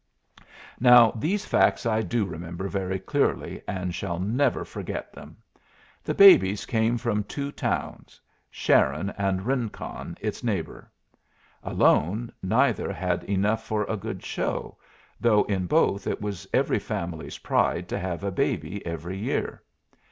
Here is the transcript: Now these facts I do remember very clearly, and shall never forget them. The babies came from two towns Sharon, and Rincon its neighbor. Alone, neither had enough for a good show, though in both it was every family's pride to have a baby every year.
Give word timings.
Now 0.79 1.11
these 1.11 1.45
facts 1.45 1.85
I 1.85 2.01
do 2.01 2.25
remember 2.25 2.67
very 2.67 2.97
clearly, 2.97 3.61
and 3.67 3.93
shall 3.93 4.17
never 4.17 4.65
forget 4.65 5.13
them. 5.13 5.37
The 6.03 6.15
babies 6.15 6.65
came 6.65 6.97
from 6.97 7.23
two 7.23 7.51
towns 7.51 8.19
Sharon, 8.49 9.11
and 9.11 9.45
Rincon 9.45 10.17
its 10.19 10.43
neighbor. 10.43 10.91
Alone, 11.63 12.31
neither 12.41 12.91
had 12.91 13.23
enough 13.25 13.63
for 13.63 13.83
a 13.83 13.95
good 13.95 14.23
show, 14.23 14.75
though 15.19 15.43
in 15.43 15.67
both 15.67 16.07
it 16.07 16.19
was 16.19 16.47
every 16.51 16.79
family's 16.79 17.37
pride 17.37 17.87
to 17.89 17.99
have 17.99 18.23
a 18.23 18.31
baby 18.31 18.83
every 18.83 19.19
year. 19.19 19.61